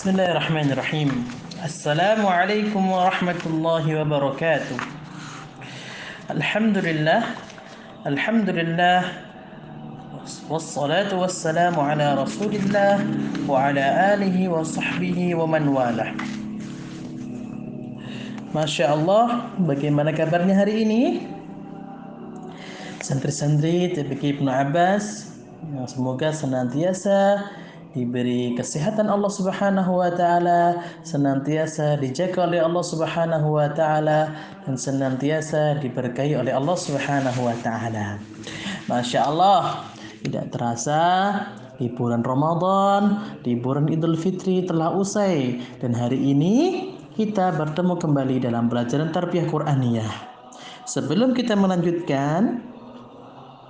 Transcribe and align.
Bismillahirrahmanirrahim. 0.00 1.28
Assalamualaikum 1.60 2.88
warahmatullahi 2.88 4.00
wabarakatuh. 4.00 4.80
Alhamdulillah. 6.32 7.36
Alhamdulillah. 8.08 9.04
Wassalatu 10.48 11.20
wassalamu 11.20 11.84
ala 11.84 12.16
Rasulillah 12.16 13.04
wa 13.44 13.68
ala 13.68 14.16
alihi 14.16 14.48
wa 14.48 14.64
sahbihi 14.64 15.36
wa 15.36 15.44
man 15.44 15.68
walah. 15.68 16.16
Masya 18.56 18.96
Allah, 18.96 19.52
bagaimana 19.68 20.16
kabarnya 20.16 20.64
hari 20.64 20.88
ini? 20.88 21.28
Santri-santri 23.04 23.92
TPK 23.92 24.40
Ibnu 24.40 24.48
Abbas, 24.48 25.36
yang 25.76 25.84
semoga 25.84 26.32
senantiasa 26.32 27.52
diberi 27.90 28.54
kesehatan 28.54 29.10
Allah 29.10 29.30
Subhanahu 29.30 29.98
wa 29.98 30.10
taala, 30.14 30.78
senantiasa 31.02 31.98
dijaga 31.98 32.46
oleh 32.46 32.62
Allah 32.62 32.84
Subhanahu 32.86 33.48
wa 33.58 33.68
taala 33.74 34.30
dan 34.62 34.74
senantiasa 34.78 35.82
diberkahi 35.82 36.38
oleh 36.38 36.54
Allah 36.54 36.76
Subhanahu 36.78 37.40
wa 37.50 37.56
taala. 37.66 38.22
Masya 38.86 39.26
Allah, 39.26 39.90
tidak 40.22 40.54
terasa 40.54 41.02
liburan 41.82 42.22
Ramadan, 42.22 43.34
liburan 43.42 43.90
Idul 43.90 44.14
Fitri 44.14 44.62
telah 44.68 44.94
usai 44.94 45.58
dan 45.80 45.96
hari 45.96 46.20
ini 46.20 46.56
kita 47.18 47.52
bertemu 47.56 47.98
kembali 47.98 48.36
dalam 48.38 48.70
pelajaran 48.70 49.10
tarbiyah 49.10 49.50
Qur'aniyah. 49.50 50.12
Sebelum 50.86 51.34
kita 51.34 51.54
melanjutkan, 51.58 52.64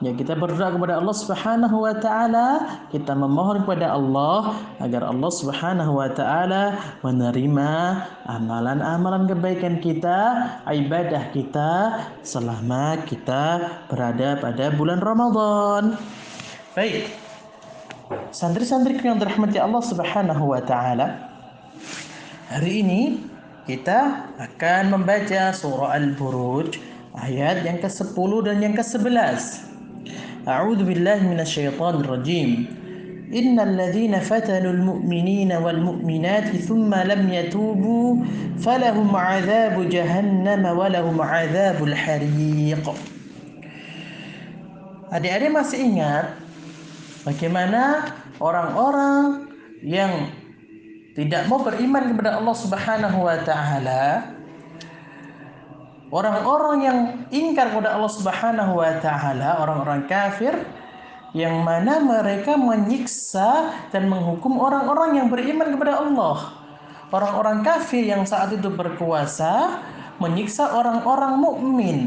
Ya 0.00 0.16
kita 0.16 0.32
berdoa 0.32 0.72
kepada 0.72 0.96
Allah 0.96 1.12
Subhanahu 1.12 1.84
wa 1.84 1.92
taala, 1.92 2.80
kita 2.88 3.12
memohon 3.12 3.68
kepada 3.68 3.92
Allah 3.92 4.56
agar 4.80 5.04
Allah 5.04 5.28
Subhanahu 5.28 6.00
wa 6.00 6.08
taala 6.08 6.80
menerima 7.04 7.72
amalan-amalan 8.24 9.28
kebaikan 9.28 9.76
kita, 9.76 10.20
ibadah 10.72 11.28
kita 11.36 11.72
selama 12.24 12.96
kita 13.04 13.60
berada 13.92 14.40
pada 14.40 14.72
bulan 14.72 15.04
Ramadan. 15.04 16.00
Baik. 16.72 17.12
Santri-santri 18.32 18.96
yang 19.04 19.20
dirahmati 19.20 19.60
Allah 19.60 19.84
Subhanahu 19.84 20.56
wa 20.56 20.64
taala. 20.64 21.28
Hari 22.48 22.72
ini 22.80 23.20
kita 23.68 24.32
akan 24.40 24.96
membaca 24.96 25.52
surah 25.52 25.92
Al-Buruj 25.92 26.80
ayat 27.20 27.68
yang 27.68 27.76
ke-10 27.84 28.30
dan 28.48 28.64
yang 28.64 28.72
ke-11. 28.72 29.69
أعوذ 30.47 30.83
بالله 30.83 31.19
من 31.27 31.39
الشيطان 31.39 31.95
الرجيم 31.95 32.49
إن 33.33 33.59
الذين 33.59 34.19
فتنوا 34.19 34.71
المؤمنين 34.71 35.51
والمؤمنات 35.53 36.55
ثم 36.55 36.95
لم 36.95 37.29
يتوبوا 37.33 38.09
فلهم 38.59 39.15
عذاب 39.15 39.89
جهنم 39.89 40.63
ولهم 40.65 41.21
عذاب 41.21 41.83
الحريق 41.83 42.85
Adik-adik 45.05 45.53
masih 45.53 45.79
ingat 45.79 46.35
bagaimana 47.23 48.09
orang-orang 48.41 49.47
yang 49.79 50.27
tidak 51.15 51.47
mau 51.47 51.63
beriman 51.63 52.11
kepada 52.11 52.35
Allah 52.35 52.55
Subhanahu 52.57 53.23
wa 53.23 53.37
taala 53.47 54.35
orang-orang 56.10 56.78
yang 56.82 56.98
ingkar 57.30 57.70
kepada 57.70 57.96
Allah 57.96 58.12
Subhanahu 58.12 58.82
wa 58.82 58.92
taala, 58.98 59.62
orang-orang 59.62 60.06
kafir 60.10 60.54
yang 61.30 61.62
mana 61.62 62.02
mereka 62.02 62.58
menyiksa 62.58 63.70
dan 63.94 64.10
menghukum 64.10 64.58
orang-orang 64.58 65.22
yang 65.22 65.26
beriman 65.30 65.70
kepada 65.74 66.02
Allah. 66.02 66.58
Orang-orang 67.10 67.66
kafir 67.66 68.06
yang 68.06 68.22
saat 68.22 68.54
itu 68.54 68.70
berkuasa 68.70 69.82
menyiksa 70.22 70.76
orang-orang 70.78 71.42
mukmin 71.42 71.98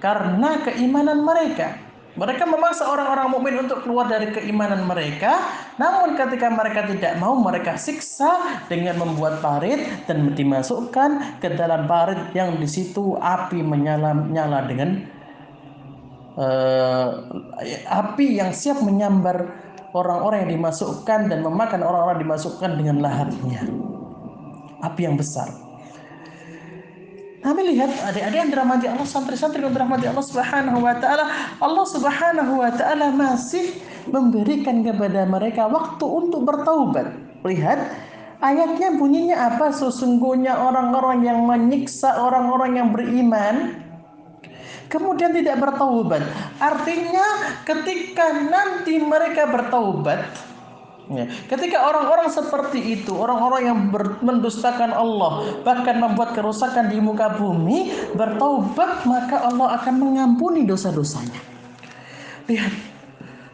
karena 0.00 0.60
keimanan 0.60 1.24
mereka. 1.24 1.85
Mereka 2.16 2.48
memaksa 2.48 2.88
orang-orang 2.88 3.28
mukmin 3.28 3.56
untuk 3.60 3.84
keluar 3.84 4.08
dari 4.08 4.32
keimanan 4.32 4.88
mereka, 4.88 5.36
namun 5.76 6.16
ketika 6.16 6.48
mereka 6.48 6.88
tidak 6.88 7.20
mau, 7.20 7.36
mereka 7.36 7.76
siksa 7.76 8.64
dengan 8.72 8.96
membuat 8.96 9.44
parit 9.44 9.84
dan 10.08 10.32
dimasukkan 10.32 11.40
ke 11.44 11.52
dalam 11.52 11.84
parit 11.84 12.32
yang 12.32 12.56
di 12.56 12.64
situ 12.64 13.20
api 13.20 13.60
menyala-nyala 13.60 14.64
dengan 14.64 15.04
uh, 16.40 17.08
api 17.84 18.40
yang 18.40 18.48
siap 18.48 18.80
menyambar 18.80 19.52
orang-orang 19.92 20.48
yang 20.48 20.56
dimasukkan 20.56 21.28
dan 21.28 21.44
memakan 21.44 21.84
orang-orang 21.84 22.24
dimasukkan 22.24 22.80
dengan 22.80 23.04
laharnya. 23.04 23.60
Api 24.80 25.04
yang 25.04 25.20
besar. 25.20 25.65
Kami 27.46 27.62
lihat 27.62 27.94
adik-adik 28.10 28.38
yang 28.42 28.50
dirahmati 28.50 28.90
Allah, 28.90 29.06
santri-santri 29.06 29.62
yang 29.62 29.70
dirahmati 29.70 30.10
Allah 30.10 30.26
Subhanahu 30.26 30.82
wa 30.82 30.98
taala, 30.98 31.30
Allah 31.62 31.86
Subhanahu 31.86 32.58
wa 32.58 32.74
taala 32.74 33.14
masih 33.14 33.70
memberikan 34.10 34.82
kepada 34.82 35.22
mereka 35.30 35.70
waktu 35.70 36.02
untuk 36.02 36.42
bertaubat. 36.42 37.06
Lihat 37.46 37.78
ayatnya 38.42 38.98
bunyinya 38.98 39.54
apa? 39.54 39.70
Sesungguhnya 39.70 40.58
orang-orang 40.58 41.22
yang 41.22 41.46
menyiksa 41.46 42.18
orang-orang 42.18 42.82
yang 42.82 42.90
beriman 42.90 43.78
kemudian 44.90 45.30
tidak 45.30 45.62
bertaubat. 45.62 46.26
Artinya 46.58 47.26
ketika 47.62 48.42
nanti 48.42 48.98
mereka 48.98 49.46
bertaubat, 49.46 50.34
Ya. 51.06 51.30
Ketika 51.46 51.86
orang-orang 51.86 52.26
seperti 52.34 52.98
itu, 52.98 53.14
orang-orang 53.14 53.62
yang 53.70 53.78
mendustakan 54.26 54.90
Allah, 54.90 55.62
bahkan 55.62 56.02
membuat 56.02 56.34
kerusakan 56.34 56.90
di 56.90 56.98
muka 56.98 57.30
bumi, 57.38 57.94
bertaubat, 58.18 59.06
maka 59.06 59.46
Allah 59.46 59.78
akan 59.78 59.94
mengampuni 60.02 60.66
dosa-dosanya. 60.66 61.38
Lihat, 62.50 62.74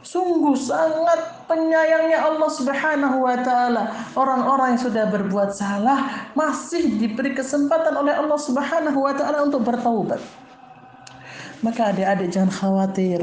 sungguh 0.01 0.57
sangat 0.57 1.45
penyayangnya 1.45 2.25
Allah 2.25 2.49
Subhanahu 2.49 3.17
wa 3.21 3.37
taala. 3.45 3.83
Orang-orang 4.17 4.77
yang 4.77 4.83
sudah 4.89 5.05
berbuat 5.13 5.53
salah 5.53 6.33
masih 6.33 6.97
diberi 6.97 7.37
kesempatan 7.37 7.93
oleh 8.01 8.17
Allah 8.17 8.41
Subhanahu 8.41 8.97
wa 8.97 9.13
taala 9.13 9.45
untuk 9.45 9.61
bertaubat. 9.61 10.25
Maka 11.61 11.93
adik-adik 11.93 12.33
jangan 12.33 12.49
khawatir 12.49 13.21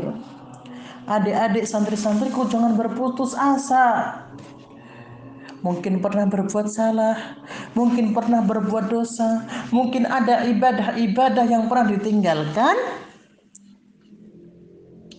adik-adik 1.09 1.65
santri-santriku 1.65 2.45
jangan 2.45 2.77
berputus 2.77 3.33
asa. 3.33 4.15
Mungkin 5.59 5.99
pernah 5.99 6.23
berbuat 6.23 6.71
salah, 6.71 7.35
mungkin 7.75 8.15
pernah 8.15 8.39
berbuat 8.39 8.87
dosa, 8.87 9.43
mungkin 9.75 10.07
ada 10.07 10.47
ibadah-ibadah 10.47 11.43
yang 11.51 11.67
pernah 11.67 11.91
ditinggalkan. 11.91 12.79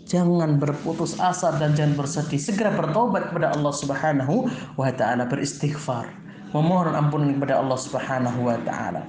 Jangan 0.08 0.56
berputus 0.56 1.20
asa 1.20 1.52
dan 1.60 1.76
jangan 1.76 1.92
bersedih. 2.00 2.40
Segera 2.40 2.72
bertobat 2.72 3.28
kepada 3.30 3.52
Allah 3.52 3.74
Subhanahu 3.76 4.48
wa 4.80 4.90
taala, 4.96 5.28
beristighfar, 5.28 6.08
memohon 6.56 6.96
ampunan 6.96 7.36
kepada 7.36 7.60
Allah 7.60 7.78
Subhanahu 7.78 8.40
wa 8.40 8.56
taala. 8.64 9.04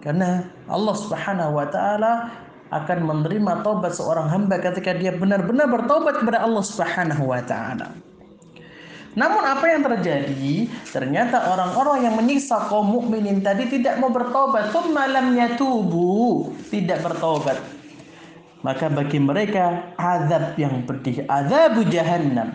Karena 0.00 0.48
Allah 0.70 0.94
Subhanahu 0.96 1.60
wa 1.60 1.66
taala 1.68 2.30
akan 2.70 2.98
menerima 3.02 3.66
taubat 3.66 3.98
seorang 3.98 4.30
hamba 4.30 4.62
ketika 4.62 4.94
dia 4.94 5.10
benar-benar 5.10 5.66
bertobat 5.66 6.22
kepada 6.22 6.46
Allah 6.46 6.62
Subhanahu 6.62 7.34
wa 7.34 7.42
taala. 7.42 7.90
Namun 9.18 9.42
apa 9.42 9.66
yang 9.66 9.82
terjadi? 9.82 10.70
Ternyata 10.86 11.50
orang-orang 11.50 12.06
yang 12.06 12.14
menyiksa 12.14 12.70
kaum 12.70 12.94
mukminin 12.94 13.42
tadi 13.42 13.66
tidak 13.66 13.98
mau 13.98 14.14
bertobat, 14.14 14.70
malam 14.94 15.34
yatubu, 15.34 16.54
tidak 16.70 17.02
bertobat. 17.02 17.58
Maka 18.62 18.86
bagi 18.86 19.18
mereka 19.18 19.90
azab 19.98 20.54
yang 20.54 20.86
pedih, 20.86 21.26
azab 21.26 21.82
jahannam. 21.90 22.54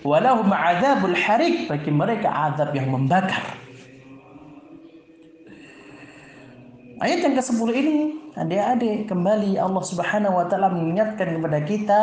Walahum 0.00 0.48
azabul 0.48 1.12
harik, 1.12 1.68
bagi 1.68 1.92
mereka 1.92 2.32
azab 2.32 2.72
yang 2.72 2.88
membakar. 2.88 3.59
Ayat 7.00 7.24
yang 7.24 7.32
ke-10 7.32 7.70
ini 7.80 7.96
adik-adik 8.36 9.08
kembali 9.08 9.56
Allah 9.56 9.80
Subhanahu 9.80 10.36
wa 10.36 10.44
taala 10.52 10.68
mengingatkan 10.68 11.32
kepada 11.32 11.58
kita 11.64 12.00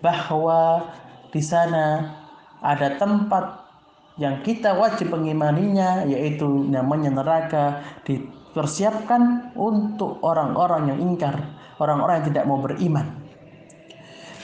bahwa 0.00 0.88
di 1.28 1.44
sana 1.44 2.16
ada 2.64 2.96
tempat 2.96 3.68
yang 4.16 4.40
kita 4.40 4.72
wajib 4.72 5.12
mengimaninya 5.12 6.08
yaitu 6.08 6.48
namanya 6.64 7.12
neraka 7.12 7.84
dipersiapkan 8.08 9.52
untuk 9.52 10.16
orang-orang 10.24 10.96
yang 10.96 11.12
ingkar, 11.12 11.36
orang-orang 11.76 12.24
yang 12.24 12.26
tidak 12.32 12.44
mau 12.48 12.56
beriman. 12.56 13.04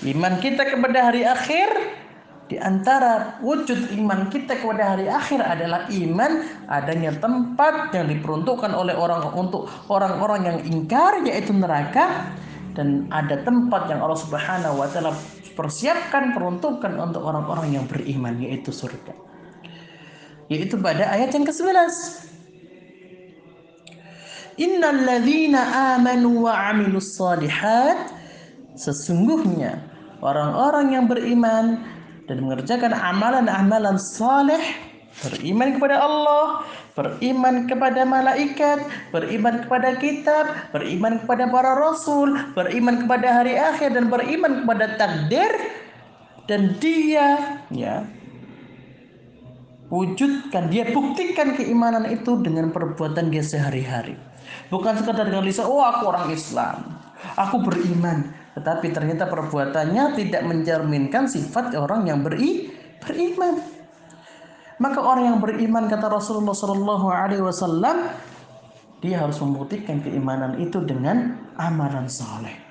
Iman 0.04 0.36
kita 0.36 0.68
kepada 0.68 1.00
hari 1.00 1.24
akhir 1.24 1.72
di 2.54 2.62
antara 2.62 3.42
wujud 3.42 3.90
iman 3.98 4.30
kita 4.30 4.62
kepada 4.62 4.94
hari 4.94 5.10
akhir 5.10 5.42
adalah 5.42 5.90
iman 5.90 6.46
adanya 6.70 7.10
tempat 7.18 7.90
yang 7.90 8.06
diperuntukkan 8.06 8.70
oleh 8.70 8.94
orang 8.94 9.34
untuk 9.34 9.66
orang-orang 9.90 10.46
yang 10.46 10.58
ingkar 10.62 11.18
yaitu 11.26 11.50
neraka 11.50 12.30
dan 12.78 13.10
ada 13.10 13.42
tempat 13.42 13.90
yang 13.90 14.06
Allah 14.06 14.22
Subhanahu 14.22 14.78
wa 14.78 14.86
taala 14.86 15.18
dipersiapkan 15.50 16.30
peruntukan 16.30 16.94
untuk 16.94 17.26
orang-orang 17.26 17.74
yang 17.74 17.90
beriman 17.90 18.38
yaitu 18.38 18.70
surga. 18.70 19.18
Yaitu 20.46 20.78
pada 20.78 21.10
ayat 21.10 21.34
yang 21.34 21.42
ke-11 21.42 21.90
Innalladzina 24.54 25.98
amanu 25.98 26.46
wa 26.46 26.70
amilus 26.70 27.18
salihat 27.18 28.14
sesungguhnya 28.78 29.82
orang-orang 30.22 30.94
yang 30.94 31.10
beriman 31.10 31.82
dan 32.26 32.44
mengerjakan 32.44 32.92
amalan-amalan 32.92 33.96
saleh 34.00 34.60
beriman 35.22 35.78
kepada 35.78 36.02
Allah, 36.02 36.66
beriman 36.98 37.70
kepada 37.70 38.02
malaikat, 38.02 38.82
beriman 39.14 39.62
kepada 39.62 39.94
kitab, 40.02 40.44
beriman 40.74 41.22
kepada 41.22 41.46
para 41.46 41.72
rasul, 41.78 42.34
beriman 42.58 43.06
kepada 43.06 43.28
hari 43.42 43.54
akhir 43.54 43.94
dan 43.94 44.10
beriman 44.10 44.66
kepada 44.66 44.98
takdir 44.98 45.50
dan 46.50 46.76
dia 46.82 47.60
ya 47.72 48.04
wujudkan 49.88 50.68
dia 50.68 50.90
buktikan 50.90 51.54
keimanan 51.54 52.10
itu 52.10 52.36
dengan 52.42 52.74
perbuatan 52.74 53.30
dia 53.30 53.40
sehari-hari 53.40 54.18
Bukan 54.72 54.96
sekadar 54.98 55.28
dengan 55.28 55.44
lisan, 55.44 55.68
oh 55.68 55.82
aku 55.84 56.10
orang 56.10 56.32
Islam, 56.32 56.76
aku 57.36 57.62
beriman. 57.62 58.32
Tetapi 58.54 58.86
ternyata 58.94 59.26
perbuatannya 59.26 60.14
tidak 60.14 60.42
mencerminkan 60.46 61.26
sifat 61.26 61.74
orang 61.74 62.06
yang 62.06 62.22
beri, 62.22 62.70
beriman. 63.02 63.58
Maka 64.78 64.98
orang 65.02 65.34
yang 65.34 65.38
beriman 65.42 65.86
kata 65.86 66.10
Rasulullah 66.10 66.54
Shallallahu 66.54 67.06
Alaihi 67.10 67.42
Wasallam 67.42 68.10
dia 69.02 69.20
harus 69.20 69.38
membuktikan 69.42 70.00
keimanan 70.02 70.58
itu 70.58 70.82
dengan 70.82 71.38
amalan 71.60 72.10
saleh 72.10 72.64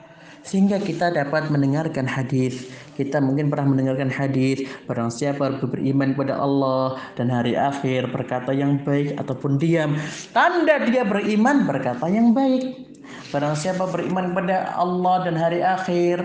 sehingga 0.44 0.78
kita 0.78 1.16
dapat 1.16 1.48
mendengarkan 1.50 2.04
hadis. 2.04 2.68
Kita 2.94 3.24
mungkin 3.24 3.50
pernah 3.50 3.74
mendengarkan 3.74 4.12
hadis 4.12 4.68
barang 4.86 5.10
siapa 5.10 5.58
beriman 5.64 6.14
kepada 6.14 6.38
Allah 6.38 7.00
dan 7.18 7.32
hari 7.34 7.58
akhir 7.58 8.12
berkata 8.14 8.54
yang 8.54 8.78
baik 8.84 9.18
ataupun 9.18 9.58
diam, 9.58 9.98
tanda 10.36 10.84
dia 10.86 11.08
beriman 11.08 11.66
berkata 11.66 12.06
yang 12.12 12.36
baik. 12.36 12.93
Barang 13.32 13.58
siapa 13.58 13.90
beriman 13.90 14.32
kepada 14.32 14.74
Allah 14.78 15.16
dan 15.28 15.36
hari 15.36 15.60
akhir, 15.60 16.24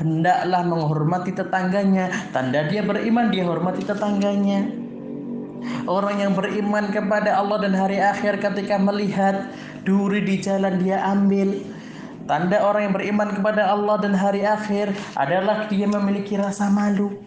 hendaklah 0.00 0.62
menghormati 0.66 1.30
tetangganya. 1.36 2.10
Tanda 2.34 2.66
dia 2.66 2.82
beriman, 2.82 3.30
dia 3.30 3.44
hormati 3.46 3.84
tetangganya. 3.84 4.70
Orang 5.84 6.18
yang 6.18 6.32
beriman 6.32 6.88
kepada 6.88 7.36
Allah 7.36 7.60
dan 7.60 7.76
hari 7.76 8.00
akhir 8.00 8.40
ketika 8.40 8.80
melihat 8.80 9.52
duri 9.84 10.24
di 10.24 10.40
jalan 10.40 10.80
dia 10.80 11.04
ambil 11.04 11.52
Tanda 12.30 12.62
orang 12.62 12.86
yang 12.86 12.94
beriman 12.94 13.34
kepada 13.34 13.74
Allah 13.74 13.98
dan 13.98 14.14
hari 14.14 14.46
akhir 14.46 14.94
adalah 15.18 15.66
dia 15.66 15.82
memiliki 15.90 16.38
rasa 16.38 16.70
malu. 16.70 17.18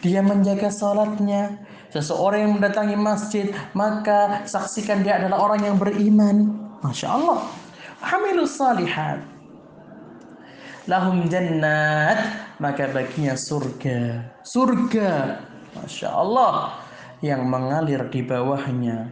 Dia 0.00 0.24
menjaga 0.24 0.72
sholatnya. 0.72 1.60
Seseorang 1.92 2.48
yang 2.48 2.52
mendatangi 2.56 2.96
masjid, 2.96 3.52
maka 3.76 4.40
saksikan 4.48 5.04
dia 5.04 5.20
adalah 5.20 5.36
orang 5.36 5.68
yang 5.68 5.76
beriman. 5.76 6.63
Masya 6.84 7.08
Allah. 7.08 7.40
Hamilus 8.04 8.60
salihat. 8.60 9.24
Lahum 10.84 11.24
jannat. 11.32 12.44
Maka 12.60 12.92
baginya 12.92 13.32
surga. 13.32 14.28
Surga. 14.44 15.40
Masya 15.72 16.08
Allah. 16.12 16.76
Yang 17.24 17.42
mengalir 17.48 18.04
di 18.12 18.20
bawahnya. 18.20 19.08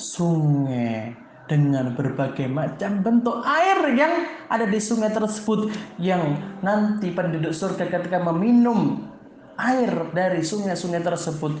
Sungai 0.00 1.12
dengan 1.44 1.92
berbagai 1.98 2.46
macam 2.46 3.02
bentuk 3.02 3.42
air 3.42 3.82
yang 3.98 4.22
ada 4.46 4.70
di 4.70 4.78
sungai 4.78 5.10
tersebut 5.10 5.66
yang 5.98 6.38
nanti 6.62 7.10
penduduk 7.10 7.50
surga 7.50 7.90
ketika 7.90 8.22
meminum 8.22 9.10
air 9.58 9.90
dari 10.14 10.46
sungai-sungai 10.46 11.02
tersebut 11.02 11.58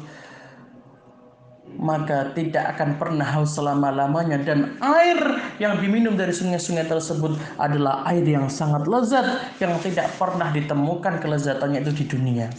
maka 1.80 2.36
tidak 2.36 2.76
akan 2.76 3.00
pernah 3.00 3.24
haus 3.24 3.56
selama-lamanya 3.56 4.36
dan 4.44 4.76
air 4.84 5.16
yang 5.56 5.80
diminum 5.80 6.12
dari 6.12 6.30
sungai-sungai 6.30 6.84
tersebut 6.84 7.40
adalah 7.56 8.04
air 8.12 8.22
yang 8.22 8.52
sangat 8.52 8.84
lezat 8.84 9.24
yang 9.56 9.72
tidak 9.80 10.12
pernah 10.20 10.52
ditemukan 10.52 11.24
kelezatannya 11.24 11.80
itu 11.80 11.92
di 11.96 12.04
dunia. 12.04 12.52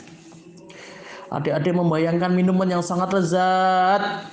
Adik-adik 1.32 1.78
membayangkan 1.78 2.34
minuman 2.34 2.68
yang 2.68 2.84
sangat 2.84 3.14
lezat 3.14 4.26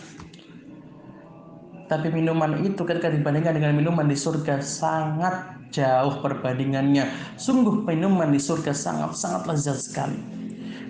tapi 1.89 2.13
minuman 2.13 2.61
itu 2.65 2.85
ketika 2.85 3.09
dibandingkan 3.09 3.57
dengan 3.57 3.73
minuman 3.73 4.05
di 4.05 4.17
surga 4.17 4.61
sangat 4.61 5.57
jauh 5.73 6.21
perbandingannya. 6.21 7.37
Sungguh 7.41 7.85
minuman 7.85 8.29
di 8.29 8.41
surga 8.41 8.77
sangat-sangat 8.77 9.49
lezat 9.49 9.79
sekali. 9.81 10.48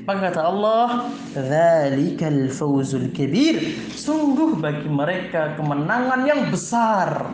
Maka 0.09 0.33
kata 0.33 0.41
Allah, 0.41 1.13
"Dzalikal 1.37 2.49
fawzul 2.49 3.13
kabir." 3.13 3.61
Sungguh 3.93 4.57
bagi 4.57 4.89
mereka 4.89 5.53
kemenangan 5.61 6.25
yang 6.25 6.49
besar. 6.49 7.29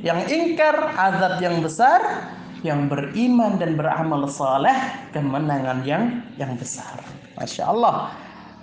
Yang 0.00 0.20
ingkar 0.32 0.96
azab 0.96 1.36
yang 1.44 1.60
besar, 1.60 2.00
yang 2.64 2.88
beriman 2.88 3.60
dan 3.60 3.76
beramal 3.76 4.24
saleh 4.24 4.72
kemenangan 5.12 5.84
yang 5.84 6.24
yang 6.40 6.56
besar. 6.56 7.04
Masya 7.36 7.68
Allah 7.68 8.16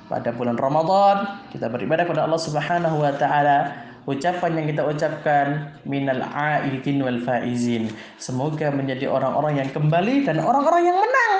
pada 0.09 0.33
bulan 0.33 0.57
Ramadan 0.57 1.45
kita 1.53 1.69
beribadah 1.69 2.09
kepada 2.09 2.25
Allah 2.25 2.41
Subhanahu 2.41 2.97
wa 3.01 3.13
taala 3.13 3.71
ucapan 4.09 4.59
yang 4.59 4.65
kita 4.73 4.83
ucapkan 4.83 5.77
minal 5.87 6.25
aidin 6.33 6.99
wal 7.05 7.21
faizin 7.23 7.87
semoga 8.19 8.67
menjadi 8.73 9.07
orang-orang 9.07 9.63
yang 9.63 9.69
kembali 9.71 10.27
dan 10.27 10.43
orang-orang 10.43 10.91
yang 10.91 10.97
menang 10.99 11.35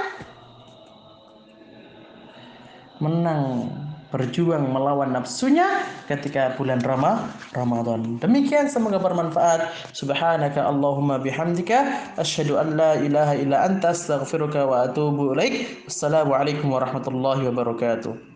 menang 3.04 3.68
berjuang 4.14 4.70
melawan 4.70 5.10
nafsunya 5.10 5.66
ketika 6.06 6.54
bulan 6.54 6.78
Rama, 6.86 7.34
Ramadan. 7.58 8.22
Demikian 8.22 8.70
semoga 8.70 9.02
bermanfaat. 9.02 9.74
Subhanaka 9.90 10.70
Allahumma 10.70 11.18
bihamdika 11.18 12.14
asyhadu 12.22 12.62
an 12.62 12.78
la 12.78 12.94
ilaha 13.02 13.34
illa 13.34 13.66
anta 13.66 13.90
astaghfiruka 13.90 14.70
wa 14.70 14.86
atubu 14.86 15.34
ilaik. 15.34 15.90
Wassalamualaikum 15.90 16.70
warahmatullahi 16.70 17.50
wabarakatuh. 17.50 18.14